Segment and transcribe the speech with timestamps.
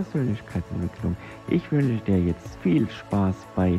[0.00, 1.14] Persönlichkeitsentwicklung.
[1.50, 3.78] Ich wünsche dir jetzt viel Spaß bei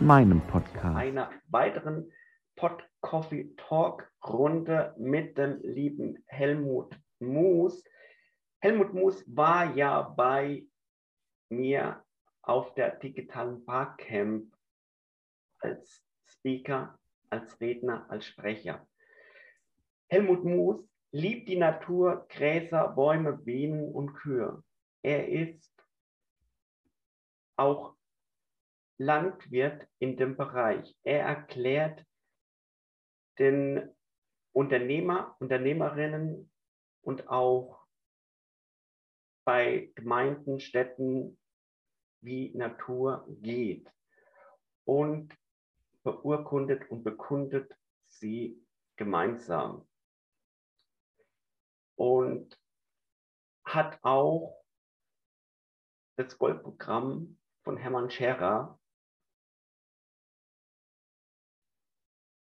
[0.00, 0.96] meinem Podcast.
[0.96, 2.10] Einer weiteren
[2.56, 7.84] Pod Coffee Talk Runde mit dem lieben Helmut Moos.
[8.60, 10.64] Helmut Moos war ja bei
[11.50, 12.02] mir
[12.40, 14.50] auf der digitalen Barcamp
[15.58, 16.98] als Speaker,
[17.28, 18.88] als Redner, als Sprecher.
[20.08, 24.62] Helmut Moos liebt die Natur, Gräser, Bäume, Bienen und Kühe.
[25.02, 25.72] Er ist
[27.56, 27.94] auch
[28.98, 30.96] Landwirt in dem Bereich.
[31.04, 32.04] Er erklärt
[33.38, 33.94] den
[34.52, 36.50] Unternehmer, Unternehmerinnen
[37.02, 37.86] und auch
[39.44, 41.38] bei Gemeinden, Städten,
[42.20, 43.88] wie Natur geht
[44.84, 45.32] und
[46.02, 47.72] beurkundet und bekundet
[48.08, 48.60] sie
[48.96, 49.86] gemeinsam
[51.96, 52.58] und
[53.64, 54.58] hat auch
[56.18, 58.78] das Goldprogramm von Hermann Scherer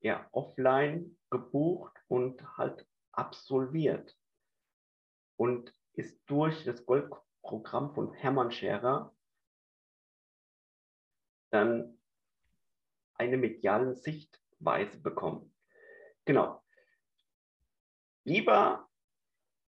[0.01, 4.19] ja, offline gebucht und halt absolviert
[5.37, 9.15] und ist durch das Goldprogramm von Hermann Scherer
[11.51, 11.97] dann
[13.15, 15.55] eine mediale Sichtweise bekommen.
[16.25, 16.65] Genau.
[18.25, 18.91] Lieber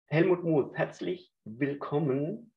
[0.07, 2.52] Helmut Moos, herzlich willkommen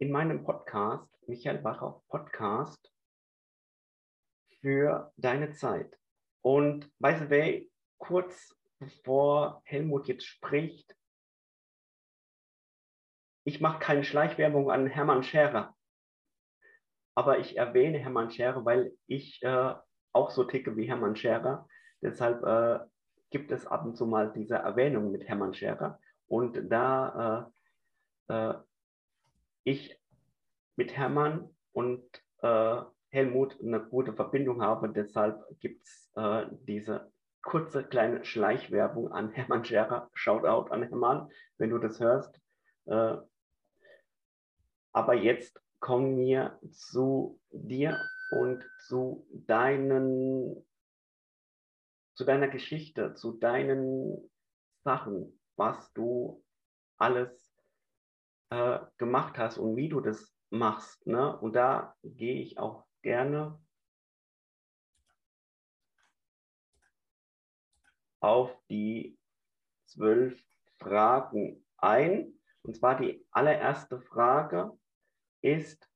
[0.00, 2.90] in meinem Podcast, Michael Bacher Podcast,
[4.60, 5.94] für deine Zeit.
[6.42, 10.96] Und by the way, kurz bevor Helmut jetzt spricht,
[13.44, 15.76] ich mache keine Schleichwerbung an Hermann Scherer,
[17.14, 19.74] aber ich erwähne Hermann Scherer, weil ich äh,
[20.14, 21.68] auch so ticke wie Hermann Scherer.
[22.00, 22.86] Deshalb äh,
[23.28, 26.00] gibt es ab und zu mal diese Erwähnung mit Hermann Scherer.
[26.26, 27.52] Und da
[28.28, 28.54] äh, äh,
[29.64, 29.98] ich
[30.76, 32.02] mit Hermann und
[32.42, 37.12] äh, Helmut eine gute Verbindung habe, deshalb gibt es äh, diese
[37.42, 40.10] kurze kleine Schleichwerbung an Hermann Scherer.
[40.14, 42.40] Shoutout an Hermann, wenn du das hörst.
[42.86, 43.16] Äh,
[44.92, 47.98] aber jetzt kommen wir zu dir
[48.32, 50.64] und zu deinen
[52.14, 54.30] zu deiner Geschichte, zu deinen
[54.84, 56.44] Sachen, was du
[56.98, 57.39] alles
[58.50, 61.06] äh, gemacht hast und wie du das machst.
[61.06, 61.38] Ne?
[61.38, 63.58] Und da gehe ich auch gerne
[68.20, 69.18] auf die
[69.86, 70.40] zwölf
[70.78, 72.34] Fragen ein.
[72.62, 74.70] Und zwar die allererste Frage
[75.40, 75.88] ist,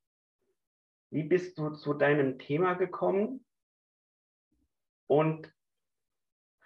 [1.11, 3.45] wie bist du zu deinem Thema gekommen?
[5.07, 5.53] Und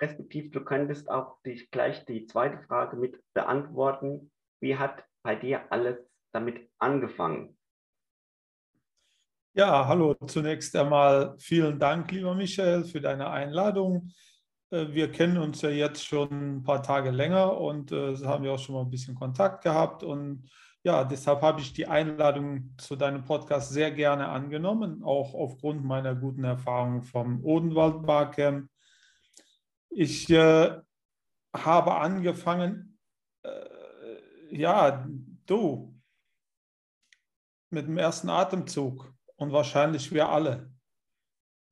[0.00, 4.30] respektive du könntest auch dich gleich die zweite Frage mit beantworten.
[4.60, 5.96] Wie hat bei dir alles
[6.32, 7.56] damit angefangen?
[9.54, 10.14] Ja, hallo.
[10.26, 14.10] Zunächst einmal vielen Dank, lieber Michael, für deine Einladung.
[14.70, 18.52] Äh, wir kennen uns ja jetzt schon ein paar Tage länger und äh, haben ja
[18.52, 20.02] auch schon mal ein bisschen Kontakt gehabt.
[20.02, 20.48] Und
[20.84, 26.14] ja, deshalb habe ich die Einladung zu deinem Podcast sehr gerne angenommen, auch aufgrund meiner
[26.14, 28.68] guten Erfahrungen vom Odenwald Barcamp
[29.90, 30.80] ich äh,
[31.54, 32.97] habe angefangen,
[34.50, 35.06] ja,
[35.46, 35.94] du,
[37.70, 40.70] mit dem ersten Atemzug und wahrscheinlich wir alle.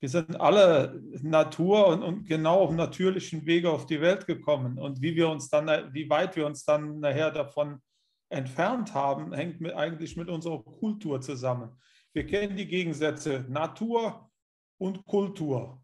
[0.00, 4.78] Wir sind alle Natur und, und, genau auf natürlichen Wege auf die Welt gekommen.
[4.78, 7.80] Und wie wir uns dann, wie weit wir uns dann nachher davon
[8.28, 11.80] entfernt haben, hängt mit, eigentlich mit unserer Kultur zusammen.
[12.12, 14.30] Wir kennen die Gegensätze Natur
[14.78, 15.82] und Kultur.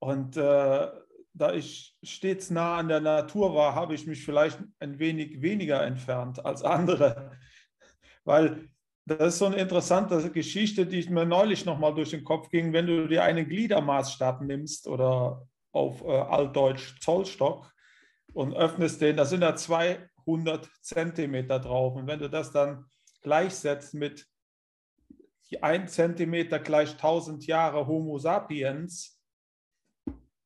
[0.00, 0.88] Und äh,
[1.38, 5.82] da ich stets nah an der Natur war, habe ich mich vielleicht ein wenig weniger
[5.82, 7.32] entfernt als andere.
[8.24, 8.68] Weil
[9.06, 12.72] das ist so eine interessante Geschichte, die mir neulich nochmal durch den Kopf ging.
[12.72, 17.72] Wenn du dir einen Gliedermaßstab nimmst oder auf äh, Altdeutsch Zollstock
[18.34, 21.94] und öffnest den, da sind da 200 Zentimeter drauf.
[21.94, 22.84] Und wenn du das dann
[23.22, 24.26] gleichsetzt mit
[25.60, 29.17] 1 Zentimeter gleich 1000 Jahre Homo sapiens,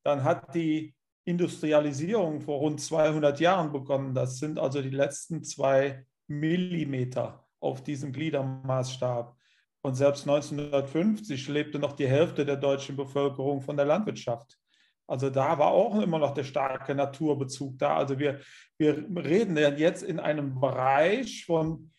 [0.03, 0.95] dann hat die
[1.25, 4.15] Industrialisierung vor rund 200 Jahren begonnen.
[4.15, 9.37] Das sind also die letzten zwei Millimeter auf diesem Gliedermaßstab.
[9.83, 14.59] Und selbst 1950 lebte noch die Hälfte der deutschen Bevölkerung von der Landwirtschaft.
[15.09, 17.97] Also da war auch immer noch der starke Naturbezug da.
[17.97, 18.41] Also wir,
[18.79, 21.93] wir reden jetzt in einem Bereich von,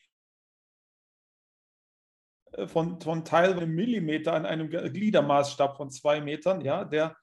[2.65, 7.15] von, von teilweise Millimeter an einem Gliedermaßstab von zwei Metern, ja, der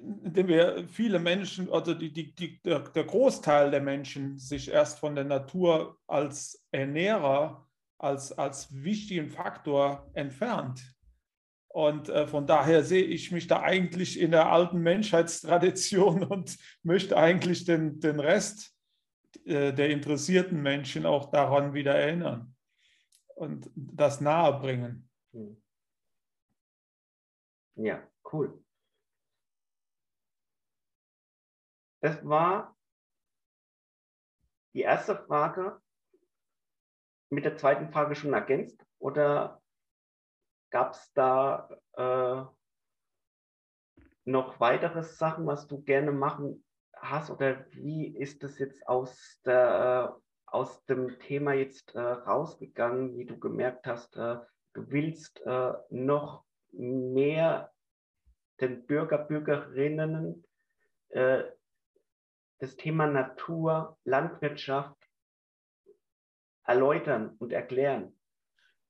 [0.00, 4.98] indem wir viele Menschen, also die, die, die, der, der Großteil der Menschen sich erst
[4.98, 7.68] von der Natur als Ernährer,
[7.98, 10.94] als, als wichtigen Faktor entfernt.
[11.68, 17.16] Und äh, von daher sehe ich mich da eigentlich in der alten Menschheitstradition und möchte
[17.16, 18.72] eigentlich den, den Rest
[19.44, 22.54] äh, der interessierten Menschen auch daran wieder erinnern
[23.34, 25.08] und das nahebringen.
[25.32, 25.60] Hm.
[27.76, 28.63] Ja, cool.
[32.04, 32.76] Das war
[34.74, 35.80] die erste Frage
[37.30, 39.62] mit der zweiten Frage schon ergänzt oder
[40.74, 42.42] Gab es da äh,
[44.24, 46.62] noch weitere Sachen, was du gerne machen
[46.94, 47.30] hast?
[47.30, 53.24] Oder wie ist das jetzt aus, der, äh, aus dem Thema jetzt äh, rausgegangen, wie
[53.24, 54.40] du gemerkt hast, äh,
[54.74, 57.72] du willst äh, noch mehr
[58.60, 60.44] den Bürger, Bürgerinnen
[61.10, 61.44] äh,
[62.64, 64.96] das Thema Natur, Landwirtschaft
[66.64, 68.16] erläutern und erklären?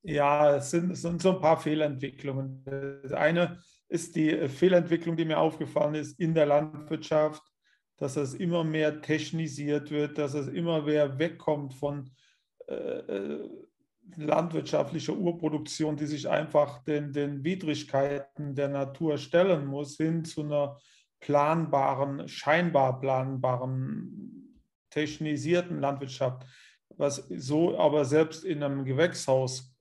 [0.02, 2.62] Ja, es sind, es sind so ein paar Fehlentwicklungen.
[3.02, 7.42] Das eine ist die Fehlentwicklung, die mir aufgefallen ist in der Landwirtschaft,
[7.96, 12.10] dass es immer mehr technisiert wird, dass es immer mehr wegkommt von
[12.68, 13.48] äh, äh
[14.16, 20.76] landwirtschaftlicher Urproduktion, die sich einfach den, den Widrigkeiten der Natur stellen muss, hin zu einer
[21.20, 26.44] planbaren, scheinbar planbaren, technisierten Landwirtschaft,
[26.96, 29.74] was so aber selbst in einem Gewächshaus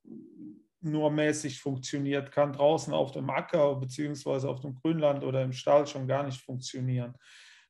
[0.82, 5.88] nur mäßig funktioniert, kann draußen auf dem Acker beziehungsweise auf dem Grünland oder im Stall
[5.88, 7.14] schon gar nicht funktionieren.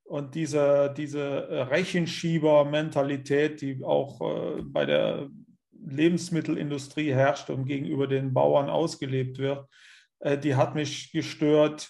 [0.04, 5.30] Und diese, diese Rechenschieber-Mentalität, die auch äh, bei der
[5.72, 9.68] Lebensmittelindustrie herrscht und gegenüber den Bauern ausgelebt wird,
[10.20, 11.90] äh, die hat mich gestört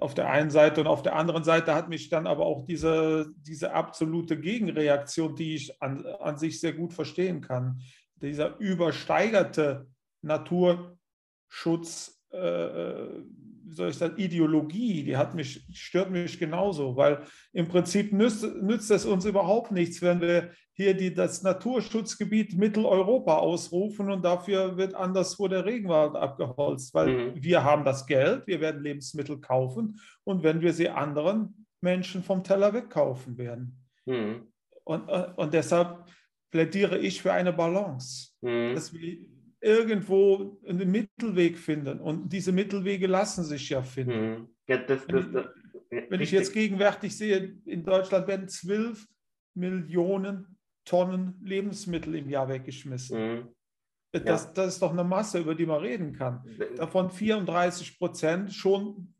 [0.00, 3.32] auf der einen Seite und auf der anderen Seite hat mich dann aber auch diese,
[3.36, 7.80] diese absolute Gegenreaktion, die ich an, an sich sehr gut verstehen kann,
[8.16, 9.86] dieser übersteigerte
[10.22, 13.24] Naturschutz, äh, äh,
[13.64, 17.22] wie soll ich sagen, Ideologie, die hat mich, stört mich genauso, weil
[17.52, 23.36] im Prinzip nützt, nützt es uns überhaupt nichts, wenn wir hier die, das Naturschutzgebiet Mitteleuropa
[23.36, 27.32] ausrufen und dafür wird anderswo der Regenwald abgeholzt, weil mhm.
[27.36, 32.42] wir haben das Geld, wir werden Lebensmittel kaufen und wenn wir sie anderen Menschen vom
[32.42, 33.78] Teller wegkaufen werden.
[34.04, 34.48] Mhm.
[34.82, 36.04] Und, äh, und deshalb
[36.50, 38.74] plädiere ich für eine Balance, mhm.
[38.74, 39.18] dass wir
[39.64, 41.98] irgendwo einen Mittelweg finden.
[42.00, 44.30] Und diese Mittelwege lassen sich ja finden.
[44.30, 44.48] Mhm.
[44.68, 45.46] Ja, das, das, das,
[46.10, 49.06] wenn ich jetzt gegenwärtig sehe, in Deutschland werden 12
[49.54, 53.18] Millionen Tonnen Lebensmittel im Jahr weggeschmissen.
[53.18, 53.48] Mhm.
[54.12, 54.52] Das, ja.
[54.52, 56.44] das ist doch eine Masse, über die man reden kann.
[56.76, 59.14] Davon 34 Prozent, schon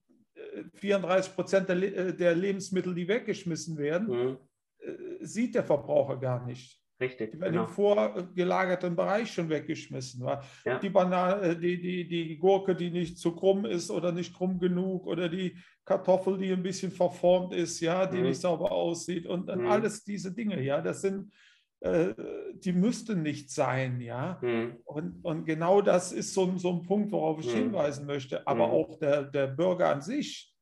[0.74, 4.38] 34 äh, Prozent der, äh, der, Lebensmittel, die weggeschmissen werden, mhm.
[4.78, 6.83] Äh, sieht der Verbraucher gar nicht.
[7.04, 7.32] Richtig.
[7.32, 7.64] Die werden genau.
[7.64, 10.26] im vorgelagerten Bereich schon weggeschmissen.
[10.64, 10.78] Ja.
[10.78, 14.58] Die, Banane, äh, die, die, die Gurke, die nicht zu krumm ist oder nicht krumm
[14.58, 18.24] genug oder die Kartoffel, die ein bisschen verformt ist, ja, die mhm.
[18.24, 19.66] nicht sauber aussieht und mhm.
[19.66, 21.32] alles diese Dinge, ja, das sind,
[21.80, 22.14] äh,
[22.54, 24.38] die müssten nicht sein, ja.
[24.40, 24.76] Mhm.
[24.84, 27.58] Und, und genau das ist so, so ein Punkt, worauf ich mhm.
[27.58, 28.46] hinweisen möchte.
[28.46, 28.72] Aber mhm.
[28.72, 30.54] auch der, der Bürger an sich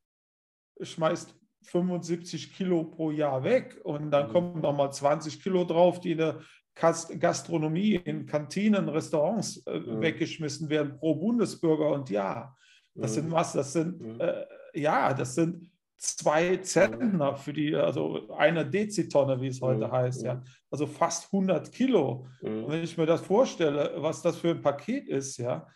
[0.80, 4.32] schmeißt 75 Kilo pro Jahr weg und dann mhm.
[4.32, 6.40] kommen noch mal 20 Kilo drauf, die in der
[6.74, 10.00] Gastronomie, in Kantinen, Restaurants äh, mhm.
[10.00, 12.56] weggeschmissen werden pro Bundesbürger und Jahr.
[12.94, 13.14] Das mhm.
[13.14, 13.52] sind was?
[13.52, 14.20] Das sind mhm.
[14.20, 19.92] äh, ja, das sind zwei Zentner für die, also eine Dezitonne, wie es heute mhm.
[19.92, 20.42] heißt, ja.
[20.70, 22.26] Also fast 100 Kilo.
[22.40, 25.66] Und wenn ich mir das vorstelle, was das für ein Paket ist, ja,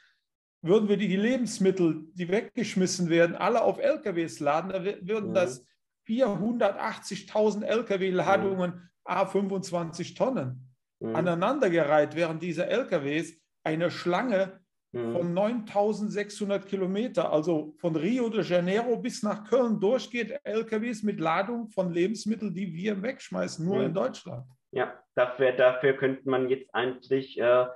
[0.62, 5.64] würden wir die Lebensmittel, die weggeschmissen werden, alle auf LKWs laden, dann würden das
[6.06, 8.90] 480.000 Lkw-Ladungen mhm.
[9.04, 11.16] A25 Tonnen mhm.
[11.16, 13.34] aneinandergereiht, während diese Lkws
[13.64, 14.60] eine Schlange
[14.92, 15.12] mhm.
[15.12, 21.68] von 9600 Kilometer, also von Rio de Janeiro bis nach Köln durchgeht, LKWs mit Ladung
[21.68, 23.86] von Lebensmitteln, die wir wegschmeißen, nur mhm.
[23.86, 24.46] in Deutschland.
[24.72, 27.66] Ja, dafür, dafür könnte man jetzt eigentlich, äh,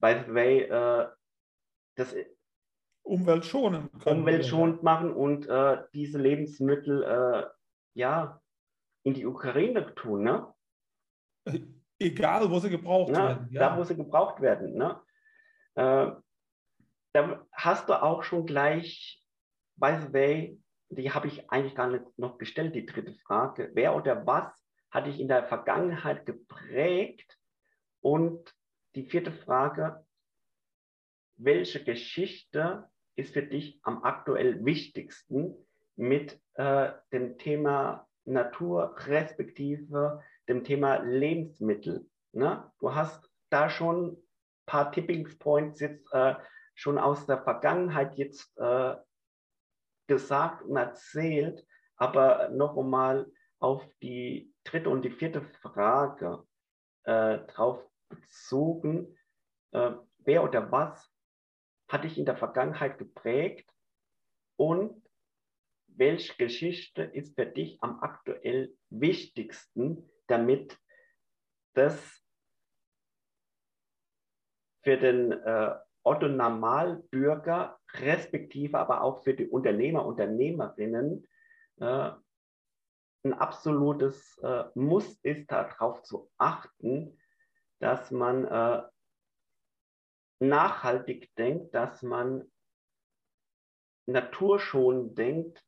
[0.00, 1.08] by the way, äh,
[1.96, 2.14] das
[3.08, 3.90] umweltschonend.
[4.06, 7.46] Umweltschonend machen und äh, diese Lebensmittel äh,
[7.94, 8.40] ja
[9.02, 10.54] in die Ukraine tun, ne?
[11.98, 13.18] Egal, wo sie gebraucht ne?
[13.18, 13.48] werden.
[13.50, 13.70] Ja.
[13.70, 15.00] Da, wo sie gebraucht werden, ne?
[15.74, 16.12] Äh,
[17.14, 19.24] da hast du auch schon gleich,
[19.76, 20.60] by the way,
[20.90, 23.70] die habe ich eigentlich gar nicht noch gestellt, die dritte Frage.
[23.74, 24.52] Wer oder was
[24.90, 27.36] hat dich in der Vergangenheit geprägt?
[28.00, 28.54] Und
[28.94, 30.06] die vierte Frage,
[31.36, 35.54] welche Geschichte ist für dich am aktuell wichtigsten,
[35.96, 42.08] mit äh, dem Thema Natur respektive dem Thema Lebensmittel.
[42.32, 42.70] Ne?
[42.78, 44.16] Du hast da schon ein
[44.66, 46.34] paar Tipping Points jetzt äh,
[46.74, 48.94] schon aus der Vergangenheit jetzt äh,
[50.06, 53.26] gesagt und erzählt, aber noch einmal
[53.58, 56.44] auf die dritte und die vierte Frage
[57.02, 59.16] äh, drauf bezogen.
[59.72, 61.10] Äh, wer oder was
[61.88, 63.68] hat dich in der Vergangenheit geprägt.
[64.56, 65.02] Und
[65.86, 70.78] welche Geschichte ist für dich am aktuell wichtigsten, damit
[71.74, 72.22] das
[74.82, 81.26] für den äh, Otto Normalbürger, respektive aber auch für die Unternehmer, Unternehmerinnen
[81.80, 82.10] äh,
[83.24, 87.18] ein absolutes äh, Muss ist, darauf zu achten,
[87.80, 88.82] dass man äh,
[90.40, 92.50] nachhaltig denkt, dass man
[94.06, 95.64] naturschonend denkt.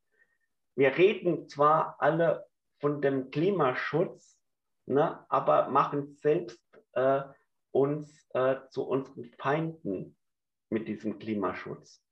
[0.77, 2.47] Wir reden zwar alle
[2.79, 4.39] von dem Klimaschutz,
[4.87, 6.62] ne, aber machen selbst
[6.93, 7.23] äh,
[7.73, 10.17] uns äh, zu unseren Feinden
[10.71, 12.03] mit diesem Klimaschutz.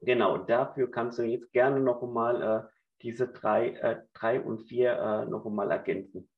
[0.00, 2.68] Genau, dafür kannst du jetzt gerne noch einmal äh,
[3.02, 6.28] diese drei, äh, drei und vier äh, noch einmal ergänzen.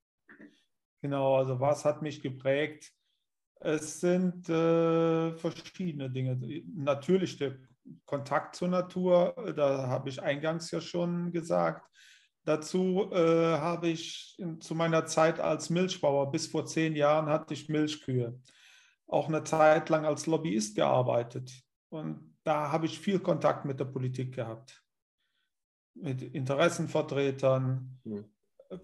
[1.03, 2.93] Genau, also was hat mich geprägt?
[3.61, 6.39] Es sind äh, verschiedene Dinge.
[6.75, 7.57] Natürlich der
[8.05, 11.89] Kontakt zur Natur, da habe ich eingangs ja schon gesagt.
[12.45, 17.55] Dazu äh, habe ich in, zu meiner Zeit als Milchbauer, bis vor zehn Jahren hatte
[17.55, 18.41] ich Milchkühe,
[19.07, 21.53] auch eine Zeit lang als Lobbyist gearbeitet.
[21.91, 24.83] Und da habe ich viel Kontakt mit der Politik gehabt,
[25.95, 28.25] mit Interessenvertretern, mhm.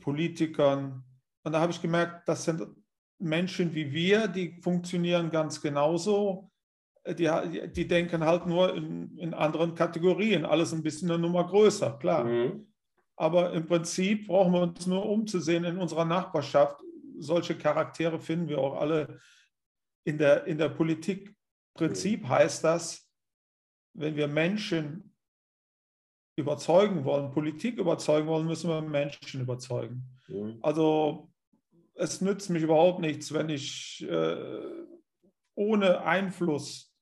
[0.00, 1.04] Politikern.
[1.42, 2.66] Und da habe ich gemerkt, das sind
[3.24, 6.50] Menschen wie wir, die funktionieren ganz genauso.
[7.06, 7.28] Die,
[7.72, 12.24] die denken halt nur in, in anderen Kategorien, alles ein bisschen eine Nummer größer, klar.
[12.24, 12.66] Mhm.
[13.16, 16.80] Aber im Prinzip brauchen wir uns nur umzusehen in unserer Nachbarschaft.
[17.18, 19.20] Solche Charaktere finden wir auch alle
[20.04, 21.34] in der, in der Politik.
[21.74, 22.28] Prinzip mhm.
[22.28, 23.10] heißt das,
[23.94, 25.14] wenn wir Menschen
[26.36, 30.02] überzeugen wollen, Politik überzeugen wollen, müssen wir Menschen überzeugen.
[30.28, 30.58] Mhm.
[30.62, 31.33] Also
[31.94, 34.60] es nützt mich überhaupt nichts, wenn ich äh,
[35.54, 36.92] ohne Einfluss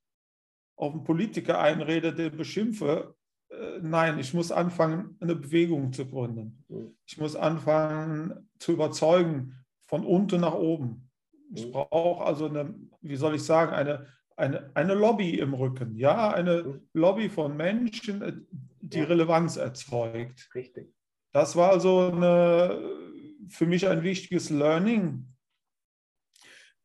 [0.77, 3.15] auf einen Politiker einrede, den beschimpfe.
[3.51, 6.65] Äh, nein, ich muss anfangen, eine Bewegung zu gründen.
[6.69, 6.97] Mhm.
[7.07, 11.11] Ich muss anfangen zu überzeugen, von unten nach oben.
[11.55, 11.73] Ich mhm.
[11.73, 14.07] brauche also eine, wie soll ich sagen, eine,
[14.37, 15.97] eine, eine Lobby im Rücken.
[15.97, 16.89] Ja, eine mhm.
[16.93, 18.33] Lobby von Menschen, äh,
[18.81, 19.01] die.
[19.01, 20.51] Relevanz erzeugt.
[20.55, 20.93] Richtig.
[21.33, 23.12] Das war also eine
[23.49, 25.27] für mich ein wichtiges Learning.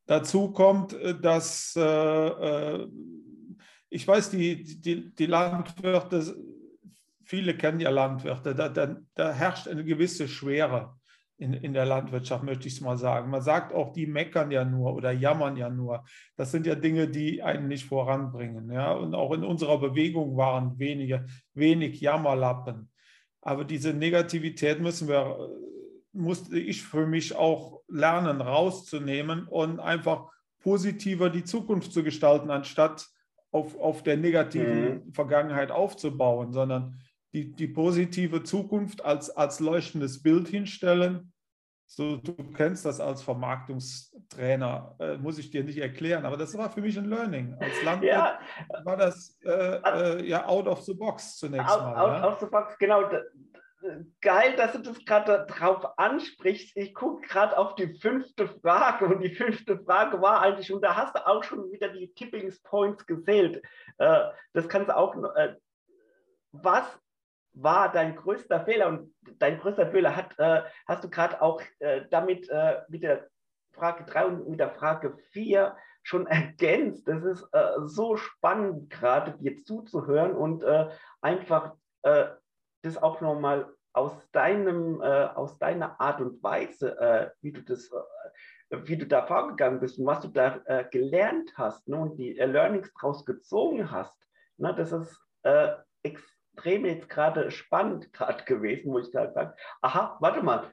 [0.06, 2.88] Dazu kommt, äh, dass äh, äh,
[3.90, 6.36] ich weiß, die, die, die Landwirte,
[7.24, 10.98] viele kennen ja Landwirte, da, da, da herrscht eine gewisse Schwere
[11.38, 13.30] in, in der Landwirtschaft, möchte ich es mal sagen.
[13.30, 16.04] Man sagt auch, die meckern ja nur oder jammern ja nur.
[16.36, 18.72] Das sind ja Dinge, die einen nicht voranbringen.
[18.72, 18.94] Ja?
[18.94, 22.90] Und auch in unserer Bewegung waren wenige, wenig Jammerlappen.
[23.42, 25.50] Aber diese Negativität müssen wir
[26.18, 30.30] musste ich für mich auch lernen, rauszunehmen und einfach
[30.62, 33.08] positiver die Zukunft zu gestalten, anstatt
[33.52, 35.14] auf, auf der negativen mhm.
[35.14, 37.00] Vergangenheit aufzubauen, sondern
[37.34, 41.32] die, die positive Zukunft als, als leuchtendes Bild hinstellen.
[41.90, 46.70] So, du kennst das als Vermarktungstrainer, äh, muss ich dir nicht erklären, aber das war
[46.70, 47.56] für mich ein Learning.
[47.60, 48.40] Als Landwirt ja.
[48.84, 51.96] war das äh, äh, ja out of the box zunächst out, mal.
[51.96, 52.34] Out ja?
[52.34, 53.04] of the box, genau
[54.22, 56.76] geil, dass du das gerade drauf ansprichst.
[56.76, 60.96] Ich gucke gerade auf die fünfte Frage und die fünfte Frage war eigentlich, und da
[60.96, 63.62] hast du auch schon wieder die Tipping Points gezählt.
[63.98, 65.56] Äh, das kannst du auch, äh,
[66.52, 66.86] was
[67.54, 68.88] war dein größter Fehler?
[68.88, 71.62] Und dein größter Fehler hat, äh, hast du gerade auch
[72.10, 72.50] damit
[72.88, 73.28] mit der
[73.74, 77.08] Frage 3 und mit der Frage 4 schon ergänzt.
[77.08, 77.48] Das ist
[77.86, 80.64] so spannend, gerade dir zuzuhören und
[81.22, 81.74] einfach
[82.82, 87.92] das auch nochmal aus deinem, äh, aus deiner Art und Weise, äh, wie du das,
[88.70, 92.18] äh, wie du da vorgegangen bist und was du da äh, gelernt hast ne, und
[92.18, 94.16] die äh, Learnings daraus gezogen hast,
[94.58, 95.70] ne, das ist äh,
[96.04, 100.72] extrem jetzt gerade spannend gerade gewesen, wo ich halt sage, aha, warte mal,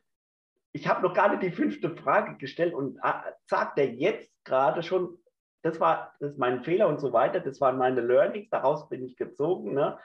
[0.72, 2.98] ich habe noch gar nicht die fünfte Frage gestellt und
[3.46, 5.16] sagt der jetzt gerade schon,
[5.62, 9.04] das war das ist mein Fehler und so weiter, das waren meine Learnings, daraus bin
[9.04, 9.98] ich gezogen, ne?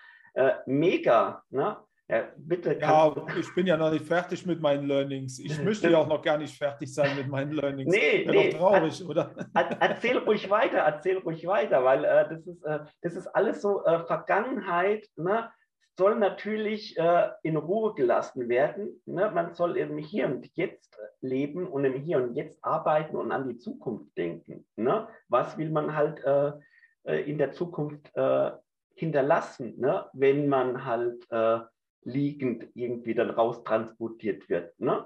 [0.67, 1.77] mega, ne?
[2.09, 2.75] Ja, bitte.
[2.81, 5.37] Ja, ich bin ja noch nicht fertig mit meinen Learnings.
[5.37, 7.93] Ich möchte ja auch noch gar nicht fertig sein mit meinen Learnings.
[7.93, 8.49] Nee, Wäre nee.
[8.49, 9.31] doch traurig, oder?
[9.53, 13.85] Erzähl ruhig weiter, erzähl ruhig weiter, weil äh, das, ist, äh, das ist alles so
[13.85, 15.07] äh, Vergangenheit.
[15.17, 15.51] Ne?
[15.99, 19.01] soll natürlich äh, in Ruhe gelassen werden.
[19.05, 19.29] Ne?
[19.31, 23.49] Man soll im Hier und Jetzt leben und im Hier und Jetzt arbeiten und an
[23.49, 24.65] die Zukunft denken.
[24.77, 25.09] Ne?
[25.27, 26.53] Was will man halt äh,
[27.03, 28.11] äh in der Zukunft
[28.95, 30.05] hinterlassen, ne?
[30.13, 31.27] wenn man halt
[32.03, 34.79] liegend irgendwie dann raustransportiert wird?
[34.79, 35.05] Ne?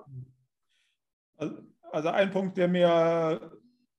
[1.91, 3.51] Also ein Punkt, der mir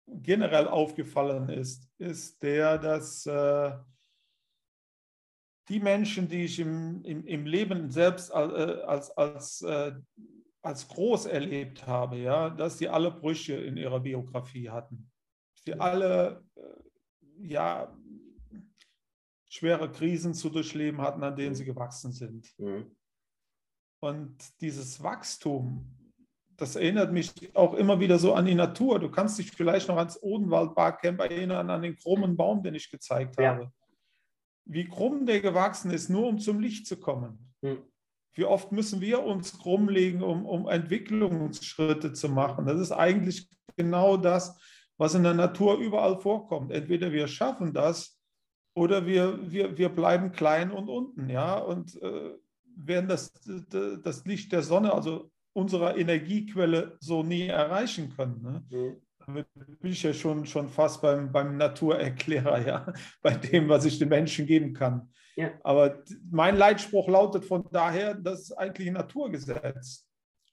[0.06, 3.72] generell aufgefallen ist, ist der, dass äh,
[5.68, 9.92] die Menschen, die ich im, im, im Leben selbst als, äh, als, als, äh,
[10.62, 15.10] als groß erlebt habe, ja, dass sie alle Brüche in ihrer Biografie hatten.
[15.64, 16.60] Sie alle äh,
[17.38, 17.96] ja,
[19.54, 22.48] schwere Krisen zu durchleben hatten, an denen sie gewachsen sind.
[22.58, 22.96] Mhm.
[24.00, 25.86] Und dieses Wachstum,
[26.56, 28.98] das erinnert mich auch immer wieder so an die Natur.
[28.98, 32.90] Du kannst dich vielleicht noch ans Odenwald Barcamp erinnern, an den krummen Baum, den ich
[32.90, 33.54] gezeigt ja.
[33.54, 33.72] habe
[34.64, 37.54] wie krumm der gewachsen ist, nur um zum Licht zu kommen.
[37.62, 37.82] Hm.
[38.32, 42.66] Wie oft müssen wir uns krumm legen, um, um Entwicklungsschritte zu machen?
[42.66, 44.58] Das ist eigentlich genau das,
[44.96, 46.72] was in der Natur überall vorkommt.
[46.72, 48.13] Entweder wir schaffen das
[48.74, 52.34] oder wir, wir, wir bleiben klein und unten, ja, und äh,
[52.76, 53.32] werden das,
[53.68, 58.42] das Licht der Sonne, also unserer Energiequelle, so nie erreichen können.
[58.42, 58.64] Ne?
[58.70, 63.98] Mhm bin ich ja schon, schon fast beim, beim Naturerklärer, ja, bei dem, was ich
[63.98, 65.10] den Menschen geben kann.
[65.36, 65.50] Ja.
[65.62, 70.06] Aber mein Leitspruch lautet von daher, das ist eigentlich ein Naturgesetz.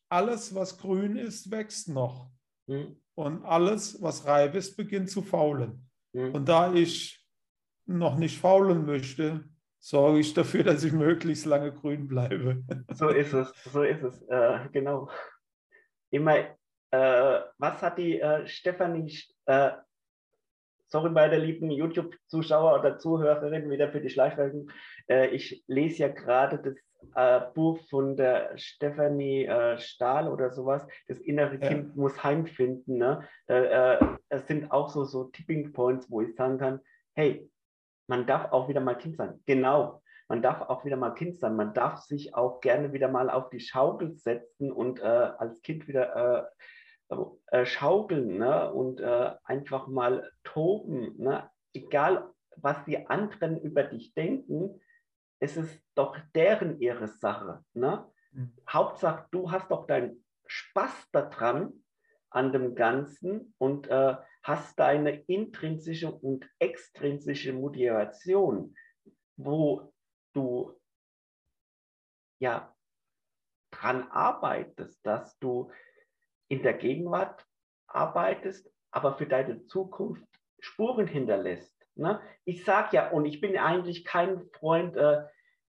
[0.10, 2.32] Alles, was grün ist, wächst noch.
[2.68, 2.98] Mhm.
[3.16, 5.88] Und alles, was reif ist, beginnt zu faulen.
[6.14, 6.34] Mhm.
[6.34, 7.21] Und da ich
[7.86, 9.44] noch nicht faulen möchte,
[9.80, 12.64] sorge ich dafür, dass ich möglichst lange grün bleibe.
[12.94, 15.10] So ist es, so ist es, äh, genau.
[16.12, 16.58] Immer
[16.92, 19.72] äh, was hat die äh, Stefanie, äh,
[20.88, 24.70] sorry bei der lieben YouTube-Zuschauer oder Zuhörerin wieder für die Schleichwerbung,
[25.10, 26.76] äh, ich lese ja gerade das
[27.16, 31.70] äh, Buch von der Stefanie Stahl oder sowas, das innere ja.
[31.70, 32.98] Kind muss heimfinden.
[32.98, 33.28] Ne?
[34.30, 36.80] es sind auch so, so Tipping Points, wo ich sagen kann,
[37.14, 37.50] hey,
[38.12, 39.42] man darf auch wieder mal Kind sein.
[39.46, 41.56] Genau, man darf auch wieder mal Kind sein.
[41.56, 45.88] Man darf sich auch gerne wieder mal auf die Schaukel setzen und äh, als Kind
[45.88, 46.50] wieder
[47.10, 47.16] äh,
[47.58, 48.70] äh, schaukeln ne?
[48.74, 51.16] und äh, einfach mal toben.
[51.20, 51.50] Ne?
[51.74, 54.82] Egal, was die anderen über dich denken,
[55.40, 57.64] es ist doch deren ihre Sache.
[57.72, 58.06] Ne?
[58.34, 58.52] Mhm.
[58.68, 61.72] Hauptsache, du hast doch deinen Spaß daran,
[62.30, 68.76] an dem Ganzen und äh, hast deine intrinsische und extrinsische Motivation,
[69.38, 69.94] wo
[70.34, 70.80] du
[72.40, 72.76] ja
[73.72, 75.72] dran arbeitest, dass du
[76.50, 77.46] in der Gegenwart
[77.88, 80.28] arbeitest, aber für deine Zukunft
[80.60, 81.76] Spuren hinterlässt.
[81.96, 82.22] Ne?
[82.46, 85.26] Ich sage ja, und ich bin eigentlich kein Freund, äh,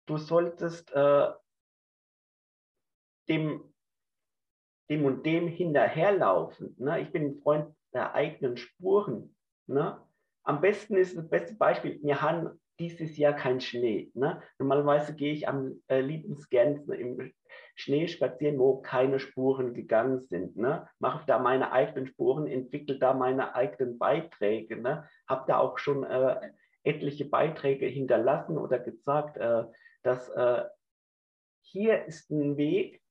[0.07, 1.29] du solltest äh,
[3.29, 3.74] dem,
[4.88, 6.74] dem und dem hinterherlaufen.
[6.79, 7.00] Ne?
[7.00, 9.35] Ich bin ein Freund der eigenen Spuren.
[9.67, 10.01] Ne?
[10.45, 14.11] Am besten ist das beste Beispiel, wir haben dieses Jahr kein Schnee.
[14.15, 14.43] Ne?
[14.59, 17.33] Normalerweise gehe ich am äh, liebensgernsten im
[17.75, 20.57] Schnee spazieren, wo keine Spuren gegangen sind.
[20.57, 20.87] Ne?
[20.99, 24.77] Mache da meine eigenen Spuren, entwickle da meine eigenen Beiträge.
[24.77, 25.09] Ne?
[25.27, 26.53] Habe da auch schon äh,
[26.85, 29.65] etliche Beiträge hinterlassen oder gesagt, äh,
[30.03, 30.65] dass äh,
[31.63, 33.03] hier ist ein Weg,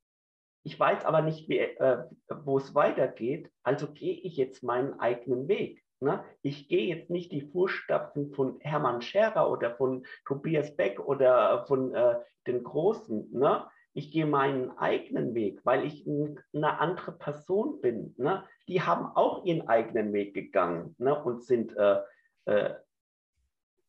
[0.65, 2.06] ich weiß aber nicht, äh,
[2.43, 5.84] wo es weitergeht, also gehe ich jetzt meinen eigenen Weg.
[5.99, 6.23] Ne?
[6.41, 11.93] Ich gehe jetzt nicht die Fußstapfen von Hermann Scherer oder von Tobias Beck oder von
[11.93, 12.15] äh,
[12.47, 13.32] den Großen.
[13.32, 13.63] Ne?
[13.93, 18.15] Ich gehe meinen eigenen Weg, weil ich eine andere Person bin.
[18.17, 18.43] Ne?
[18.67, 21.23] Die haben auch ihren eigenen Weg gegangen ne?
[21.23, 21.99] und sind, äh,
[22.45, 22.73] äh,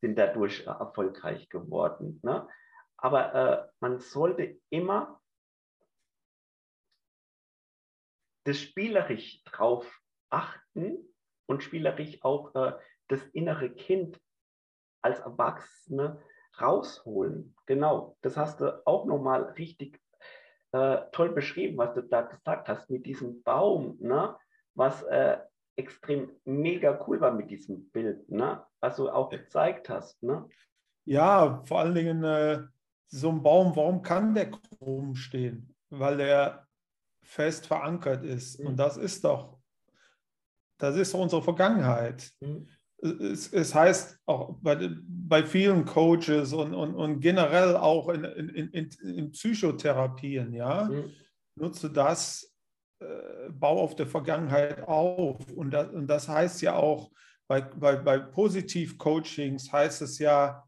[0.01, 2.19] sind dadurch erfolgreich geworden.
[2.21, 2.47] Ne?
[2.97, 5.16] Aber äh, man sollte immer
[8.47, 10.97] das spielerisch drauf achten,
[11.47, 12.73] und spielerisch auch äh,
[13.07, 14.19] das innere Kind
[15.01, 16.21] als Erwachsene
[16.59, 17.55] rausholen.
[17.65, 19.99] Genau, das hast du auch nochmal richtig
[20.73, 24.35] äh, toll beschrieben, was du da gesagt hast mit diesem Baum, ne?
[24.75, 25.37] was äh,
[25.75, 28.63] extrem mega cool war mit diesem Bild, ne?
[28.81, 30.21] was du auch gezeigt hast.
[30.21, 30.47] Ne?
[31.05, 32.63] Ja, vor allen Dingen äh,
[33.07, 35.73] so ein Baum, warum kann der krumm stehen?
[35.89, 36.66] Weil der
[37.27, 38.59] fest verankert ist.
[38.59, 38.67] Mhm.
[38.67, 39.57] Und das ist doch
[40.77, 42.31] das ist unsere Vergangenheit.
[42.39, 42.67] Mhm.
[42.99, 48.69] Es, es, heißt auch bei, bei vielen Coaches und, und, und generell auch in, in,
[48.69, 51.11] in, in Psychotherapien, ja, mhm.
[51.55, 52.51] nutze das,
[52.99, 55.39] äh, bau auf der Vergangenheit auf.
[55.51, 57.11] Und das, und das heißt ja auch,
[57.47, 60.67] bei, bei, bei Positiv-Coachings heißt es ja,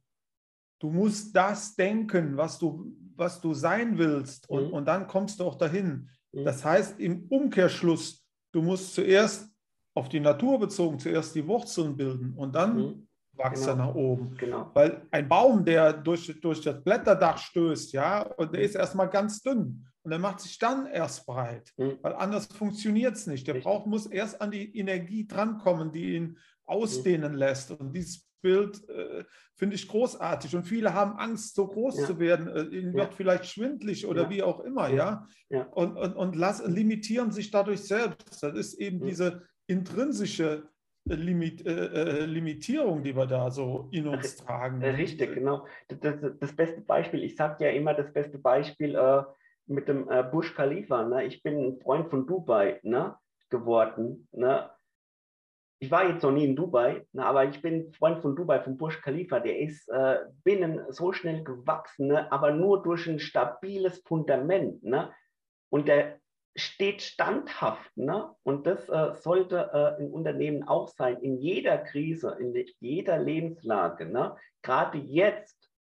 [0.80, 4.74] du musst das denken, was du, was du sein willst und, Mhm.
[4.74, 6.10] und dann kommst du auch dahin.
[6.32, 6.46] Mhm.
[6.46, 9.50] Das heißt im Umkehrschluss, du musst zuerst
[9.94, 13.08] auf die Natur bezogen, zuerst die Wurzeln bilden und dann Mhm.
[13.34, 13.88] wächst er Genau.
[13.88, 14.36] nach oben.
[14.38, 14.72] Genau.
[14.74, 18.66] Weil ein Baum, der durch, durch das Blätterdach stößt, ja, und der Mhm.
[18.66, 21.98] ist erstmal ganz dünn und der macht sich dann erst breit, Mhm.
[22.02, 23.48] weil anders funktioniert es nicht.
[23.48, 23.66] Der Richtig.
[23.70, 26.38] braucht, muss erst an die Energie drankommen, die ihn Mhm.
[26.66, 27.72] ausdehnen lässt.
[27.72, 29.24] Und dieses Bild äh,
[29.56, 30.56] finde ich großartig.
[30.56, 32.06] Und viele haben Angst, so groß Ja.
[32.06, 32.48] zu werden.
[32.48, 33.04] Äh, ihnen Ja.
[33.04, 34.30] wird vielleicht schwindlig oder Ja.
[34.30, 35.26] wie auch immer, Ja.
[35.72, 38.44] Und, und, und lassen, limitieren sich dadurch selbst.
[38.44, 40.70] Das ist eben diese intrinsische
[41.10, 44.82] äh, Limit, äh, äh, Limitierung, die wir da so in uns tragen.
[44.82, 45.66] Äh, Richtig, genau.
[45.88, 49.24] Das, das, beste Beispiel, ich sage ja immer das beste Beispiel äh,
[49.66, 51.04] mit dem äh, Burj Khalifa.
[51.04, 51.26] Ne?
[51.26, 53.16] Ich bin ein Freund von Dubai ne?
[53.50, 54.28] geworden.
[54.32, 54.70] Ne?
[55.82, 57.26] Ich war jetzt noch nie in Dubai, ne?
[57.26, 59.40] aber ich bin Freund von Dubai, von Burj Khalifa.
[59.40, 62.30] Der ist äh, binnen so schnell gewachsen, ne?
[62.32, 64.84] aber nur durch ein stabiles Fundament.
[64.84, 65.14] Ne?
[65.70, 66.20] Und der
[66.58, 67.96] steht standhaft.
[67.96, 68.30] Ne?
[68.44, 74.06] Und das äh, sollte äh, Unternehmen auch sein, in jeder Krise, in jeder Lebenslage.
[74.06, 74.36] Ne?
[74.62, 75.72] Gerade jetzt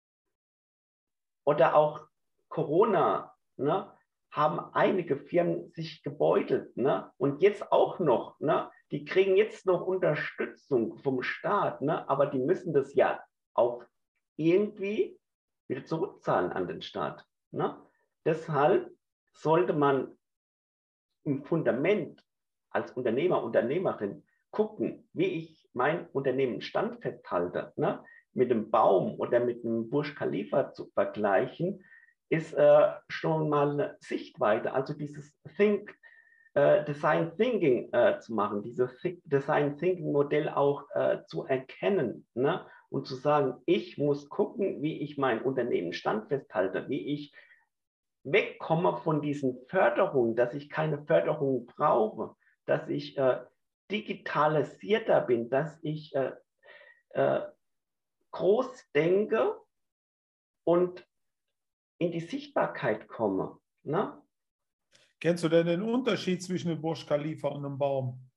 [1.45, 2.07] oder auch
[2.49, 3.93] Corona, ne?
[4.31, 6.77] haben einige Firmen sich gebeutelt.
[6.77, 7.11] Ne?
[7.17, 8.39] Und jetzt auch noch.
[8.39, 8.71] Ne?
[8.91, 12.09] Die kriegen jetzt noch Unterstützung vom Staat, ne?
[12.09, 13.23] aber die müssen das ja
[13.55, 13.85] auch
[14.37, 15.19] irgendwie
[15.69, 17.25] wieder zurückzahlen an den Staat.
[17.51, 17.77] Ne?
[18.25, 18.91] Deshalb
[19.33, 20.17] sollte man
[21.25, 22.25] im Fundament
[22.71, 28.03] als Unternehmer, Unternehmerin gucken, wie ich mein Unternehmen standfest halte, ne?
[28.33, 31.85] mit dem Baum oder mit dem Burj Khalifa zu vergleichen,
[32.31, 35.98] ist äh, schon mal eine Sichtweite, also dieses Think,
[36.59, 38.91] äh, Design Thinking äh, zu machen, dieses
[39.25, 42.67] Design Thinking Modell auch äh, zu erkennen ne?
[42.91, 47.33] und zu sagen, ich muss gucken, wie ich mein Unternehmen standfest halte, wie ich
[48.25, 52.35] wegkomme von diesen Förderungen, dass ich keine Förderung brauche,
[52.67, 53.39] dass ich äh,
[53.93, 56.33] digitalisierter bin, dass ich äh,
[57.11, 57.43] äh,
[58.33, 59.57] groß denke
[60.65, 61.07] und
[61.99, 63.59] in die Sichtbarkeit komme.
[63.85, 64.21] Ne?
[65.21, 68.31] Kennst du denn den Unterschied zwischen dem Burj Khalifa und einem Baum?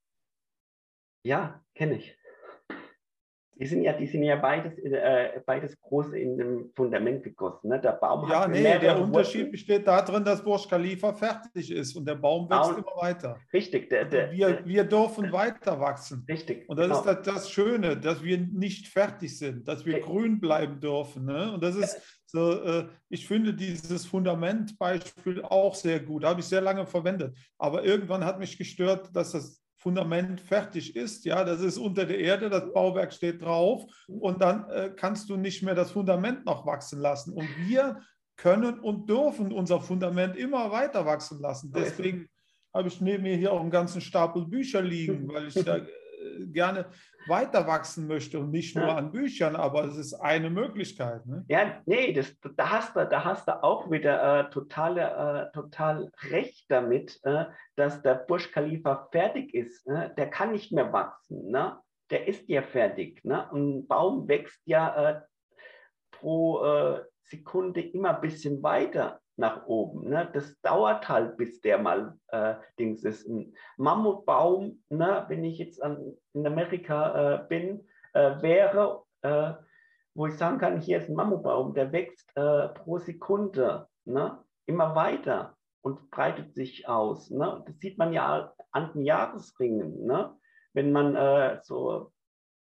[1.24, 2.18] Ja, kenne ich.
[3.62, 7.70] Die sind ja, die sind ja beides, äh, beides groß in dem Fundament gegossen.
[7.70, 7.80] Ne?
[7.80, 9.52] Der Baum Ja, hat nee, der Unterschied Wurzeln.
[9.52, 13.38] besteht darin, dass Burj Khalifa fertig ist und der Baum wächst Au- immer weiter.
[13.54, 16.26] Richtig, der, der, Wir, wir dürfen weiter wachsen.
[16.28, 16.68] richtig.
[16.68, 17.00] Und das genau.
[17.02, 20.06] ist das, das Schöne, dass wir nicht fertig sind, dass wir Ja.
[20.06, 21.26] grün bleiben dürfen.
[21.26, 21.54] Ne?
[21.54, 26.62] Und das ist so, äh, ich finde dieses Fundamentbeispiel auch sehr gut, habe ich sehr
[26.62, 27.38] lange verwendet.
[27.60, 31.26] Aber irgendwann hat mich gestört, dass das Fundament fertig ist.
[31.26, 35.38] Ja, das ist unter der Erde, das Bauwerk steht drauf und dann äh, kannst du
[35.38, 37.34] nicht mehr das Fundament noch wachsen lassen.
[37.34, 38.00] Und wir
[38.38, 41.72] können und dürfen unser Fundament immer weiter wachsen lassen.
[41.76, 42.30] Deswegen
[42.74, 45.80] habe ich neben mir hier auch einen ganzen Stapel Bücher liegen, weil ich da
[46.52, 46.86] gerne
[47.28, 48.96] weiter wachsen möchte und nicht nur Ja.
[48.96, 51.26] an Büchern, aber es ist eine Möglichkeit.
[51.26, 51.46] Ne?
[51.48, 56.10] Ja, nee, das, da, hast du, da hast du auch wieder äh, totale, äh, total
[56.30, 59.88] recht damit, äh, dass der Burj Khalifa fertig ist.
[59.88, 60.14] Ne?
[60.18, 61.52] Der kann nicht mehr wachsen.
[61.52, 61.78] Ne?
[62.10, 63.24] Der ist ja fertig.
[63.24, 63.50] Ne?
[63.52, 65.22] Ein Baum wächst ja äh,
[66.12, 70.10] pro äh, Sekunde immer ein bisschen weiter nach oben.
[70.10, 70.30] Ne?
[70.34, 73.28] Das dauert halt, bis der mal äh, Dings ist.
[73.28, 75.26] Ein Mammutbaum, ne?
[75.28, 79.54] wenn ich jetzt an, in Amerika äh, bin, äh, wäre, äh,
[80.14, 84.44] wo ich sagen kann, hier ist ein Mammutbaum, der wächst äh, pro Sekunde ne?
[84.66, 87.30] immer weiter und breitet sich aus.
[87.32, 87.64] Ne?
[87.66, 90.06] Das sieht man ja an den Jahresringen.
[90.06, 90.36] Ne?
[90.74, 92.12] Wenn man äh, so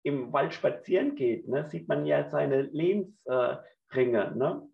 [0.04, 1.66] im Wald spazieren geht, ne?
[1.66, 3.56] sieht man ja seine Lebensringe.
[3.96, 4.70] Äh, ne?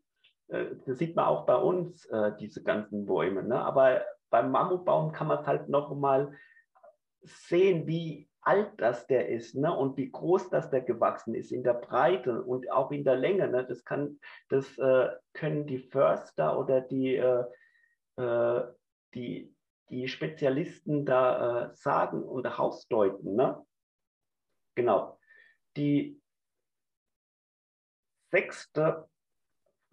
[0.53, 3.43] Äh, das sieht man auch bei uns, äh, diese ganzen Bäume.
[3.43, 3.59] Ne?
[3.59, 6.33] Aber beim Mammutbaum kann man es halt noch mal
[7.23, 9.75] sehen, wie alt das der ist ne?
[9.75, 13.47] und wie groß das der gewachsen ist in der Breite und auch in der Länge.
[13.47, 13.65] Ne?
[13.65, 17.45] Das, kann, das äh, können die Förster oder die, äh,
[18.17, 18.63] äh,
[19.13, 19.55] die,
[19.89, 23.35] die Spezialisten da äh, sagen und hausdeuten.
[23.35, 23.65] Ne?
[24.75, 25.19] Genau.
[25.77, 26.21] Die
[28.31, 29.07] sechste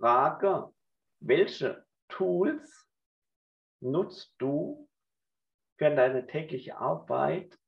[0.00, 0.74] Frage,
[1.20, 2.88] welche Tools
[3.80, 4.88] nutzt du
[5.76, 7.60] für deine tägliche Arbeit?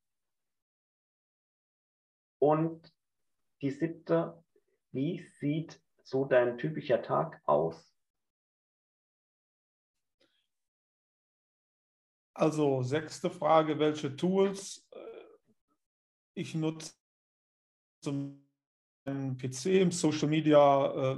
[2.38, 2.90] Und
[3.60, 4.42] die siebte,
[4.92, 7.94] wie sieht so dein typischer Tag aus?
[12.32, 15.26] Also sechste Frage, welche Tools äh,
[16.32, 16.94] ich nutze,
[19.04, 21.16] um PC, im Social Media äh,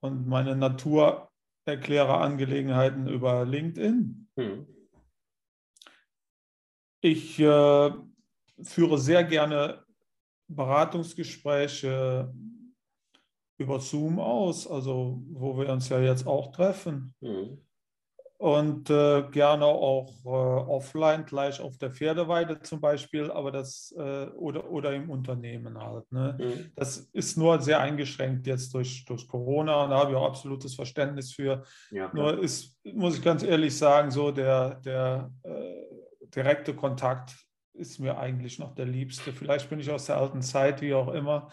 [0.02, 4.30] und meine Naturerklärer-Angelegenheiten über LinkedIn.
[4.36, 4.67] Hm.
[7.02, 7.91] Ich äh,
[8.62, 9.84] führe sehr gerne
[10.48, 12.32] Beratungsgespräche
[13.58, 17.13] über Zoom aus, also wo wir uns ja jetzt auch treffen.
[17.22, 17.60] Mhm.
[18.39, 24.28] Und äh, gerne auch äh, offline, gleich auf der Pferdeweide zum Beispiel, aber das äh,
[24.28, 26.12] oder, oder im Unternehmen halt.
[26.12, 26.38] Ne?
[26.39, 26.72] Mhm.
[26.76, 30.76] Das ist nur sehr eingeschränkt jetzt durch, durch Corona und da habe ich auch absolutes
[30.76, 31.63] Verständnis für.
[31.89, 35.74] Ja, nur ist, muss ich ganz ehrlich sagen, so der, der äh,
[36.28, 37.36] direkte Kontakt
[37.74, 39.34] ist mir eigentlich noch der liebste.
[39.34, 41.50] Vielleicht bin ich aus der alten Zeit, wie auch immer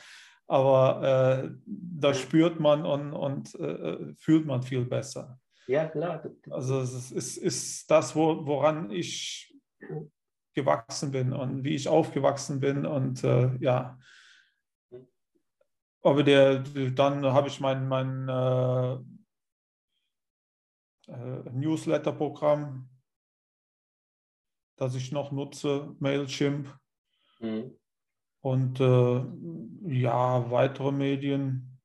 [0.46, 5.40] aber äh, das spürt man und, und äh, fühlt man viel besser.
[5.66, 6.22] Ja, klar.
[6.50, 9.54] Also es ist, ist das, wo, woran ich
[10.54, 13.98] gewachsen bin und wie ich aufgewachsen bin und äh, ja.
[16.02, 18.94] Aber der, dann habe ich mein, mein äh,
[21.10, 22.90] äh, Newsletter-Programm,
[24.76, 26.78] das ich noch nutze, Mailchimp.
[27.40, 27.78] Mhm.
[28.44, 29.24] Und äh,
[29.88, 31.80] ja, weitere Medien,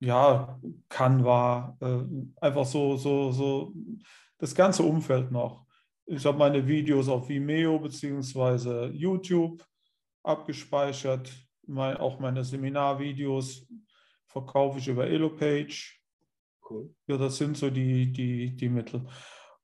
[0.00, 3.72] ja, Canva, äh, einfach so, so, so
[4.38, 5.64] das ganze Umfeld noch.
[6.06, 8.86] Ich habe meine Videos auf Vimeo bzw.
[8.86, 9.64] YouTube
[10.24, 11.32] abgespeichert.
[11.68, 13.64] Mein, auch meine Seminarvideos
[14.26, 15.94] verkaufe ich über Elopage.
[16.68, 16.92] Cool.
[17.06, 19.06] Ja, das sind so die, die, die Mittel.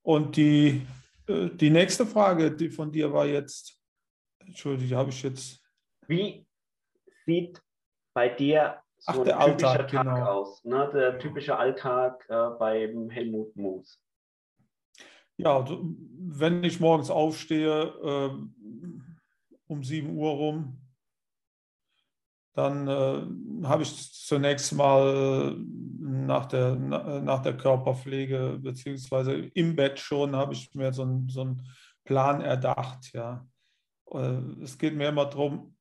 [0.03, 0.87] Und die,
[1.27, 3.83] äh, die nächste Frage, die von dir war jetzt,
[4.39, 5.60] Entschuldigung, die habe ich jetzt
[6.11, 6.47] wie
[7.25, 7.63] sieht
[8.13, 10.25] bei dir so Ach, ein typischer Alltag, Tag genau.
[10.25, 10.65] aus?
[10.65, 10.91] Ne?
[10.93, 13.99] Der typische Alltag äh, beim Helmut Moos.
[15.39, 15.65] Ja,
[16.19, 18.31] wenn ich morgens aufstehe, äh,
[19.69, 20.81] um 7 Uhr rum,
[22.53, 30.37] dann äh, habe ich zunächst mal nach der, nach der Körperpflege, beziehungsweise im Bett schon,
[30.37, 31.63] habe ich mir so, ein, so einen
[32.05, 33.13] Plan erdacht.
[33.15, 33.47] Ja.
[34.13, 35.75] Äh, es geht mir immer darum,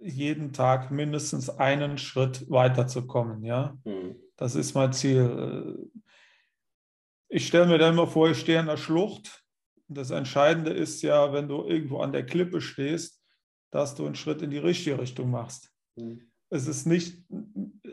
[0.00, 3.44] jeden Tag mindestens einen Schritt weiterzukommen.
[3.44, 3.78] Ja?
[3.84, 4.16] Mhm.
[4.36, 5.90] Das ist mein Ziel.
[7.28, 9.44] Ich stelle mir dann immer vor, ich stehe an der Schlucht.
[9.88, 13.22] Das Entscheidende ist ja, wenn du irgendwo an der Klippe stehst,
[13.70, 15.70] dass du einen Schritt in die richtige Richtung machst.
[15.96, 16.30] Mhm.
[16.48, 17.22] Es ist nicht,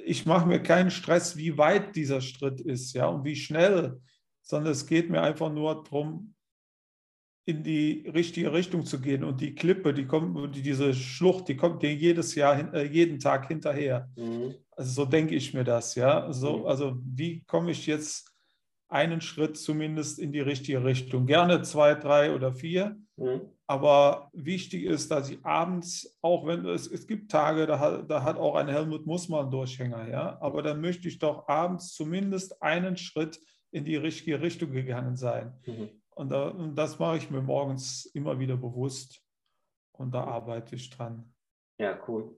[0.04, 4.02] ich mache mir keinen Stress, wie weit dieser Schritt ist, ja, und wie schnell,
[4.42, 6.34] sondern es geht mir einfach nur darum,
[7.48, 9.24] in die richtige Richtung zu gehen.
[9.24, 13.48] Und die Klippe, die kommt, diese Schlucht, die kommt dir jedes Jahr, äh, jeden Tag
[13.48, 14.10] hinterher.
[14.18, 14.54] Mhm.
[14.72, 16.32] Also so denke ich mir das, ja.
[16.34, 16.66] So, mhm.
[16.66, 18.36] Also wie komme ich jetzt
[18.90, 21.26] einen Schritt zumindest in die richtige Richtung?
[21.26, 22.98] Gerne zwei, drei oder vier.
[23.16, 23.44] Mhm.
[23.66, 28.24] Aber wichtig ist, dass ich abends, auch wenn es, es gibt Tage, da hat, da
[28.24, 30.38] hat auch ein Helmut Mussmann einen Durchhänger, ja.
[30.42, 33.40] Aber dann möchte ich doch abends zumindest einen Schritt
[33.72, 35.54] in die richtige Richtung gegangen sein.
[35.66, 35.90] Mhm.
[36.18, 39.24] Und, da, und das mache ich mir morgens immer wieder bewusst
[39.92, 41.32] und da arbeite ich dran.
[41.80, 42.36] Ja, cool.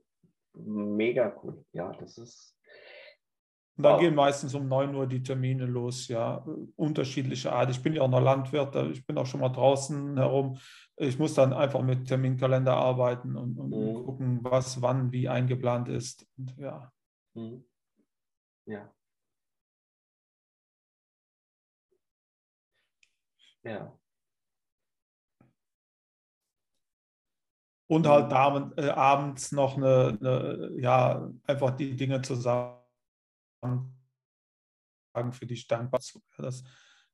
[0.54, 1.64] Mega cool.
[1.72, 2.58] Ja, das ist.
[3.78, 4.02] Und dann wow.
[4.02, 7.72] gehen meistens um 9 Uhr die Termine los, ja, unterschiedliche Art.
[7.72, 10.58] Ich bin ja auch noch Landwirt, ich bin auch schon mal draußen herum.
[10.98, 14.04] Ich muss dann einfach mit Terminkalender arbeiten und, und mhm.
[14.04, 16.28] gucken, was wann wie eingeplant ist.
[16.38, 16.92] Und, ja.
[17.34, 17.64] Mhm.
[18.66, 18.94] Ja.
[23.64, 24.00] Ja.
[27.88, 28.74] Und halt mhm.
[28.78, 32.80] äh, abends noch eine, eine, ja, einfach die Dinge zusammen
[35.32, 36.22] für die dankbar zu.
[36.38, 36.64] Das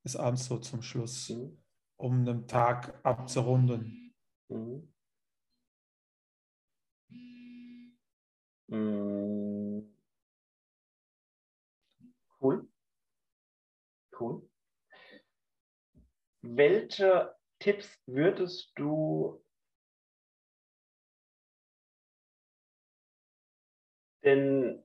[0.03, 1.57] ist abends so zum Schluss, mhm.
[1.97, 4.13] um den Tag abzurunden.
[4.49, 4.93] Mhm.
[8.67, 9.95] mhm.
[12.41, 12.67] Cool.
[14.19, 14.44] Cool.
[16.47, 19.43] Welche Tipps würdest du
[24.23, 24.83] denn